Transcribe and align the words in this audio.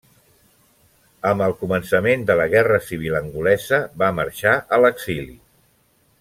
Amb 1.31 1.43
el 1.47 1.53
començament 1.59 2.23
de 2.31 2.37
la 2.39 2.47
Guerra 2.55 2.79
Civil 2.87 3.19
angolesa 3.21 3.83
va 4.05 4.09
marxar 4.23 4.55
a 4.79 4.81
l'exili. 4.87 5.39